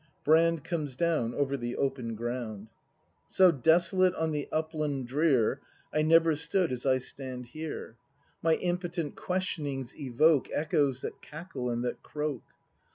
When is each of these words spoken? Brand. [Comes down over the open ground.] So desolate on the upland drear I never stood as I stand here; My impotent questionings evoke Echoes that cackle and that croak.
Brand. 0.23 0.63
[Comes 0.63 0.95
down 0.95 1.35
over 1.35 1.55
the 1.55 1.75
open 1.75 2.15
ground.] 2.15 2.69
So 3.27 3.51
desolate 3.51 4.15
on 4.15 4.31
the 4.31 4.49
upland 4.51 5.07
drear 5.07 5.61
I 5.93 6.01
never 6.01 6.33
stood 6.33 6.71
as 6.71 6.87
I 6.87 6.97
stand 6.97 7.45
here; 7.49 7.97
My 8.41 8.55
impotent 8.55 9.15
questionings 9.15 9.95
evoke 9.95 10.49
Echoes 10.51 11.01
that 11.01 11.21
cackle 11.21 11.69
and 11.69 11.83
that 11.83 12.01
croak. 12.01 12.41